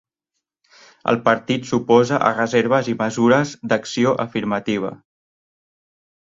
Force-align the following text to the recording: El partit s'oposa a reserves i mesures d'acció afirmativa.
El 1.11 1.19
partit 1.27 1.67
s'oposa 1.73 2.19
a 2.31 2.33
reserves 2.39 2.91
i 2.95 2.97
mesures 3.03 3.55
d'acció 3.69 4.17
afirmativa. 4.27 4.95